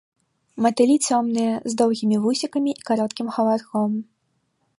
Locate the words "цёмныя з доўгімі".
1.09-2.17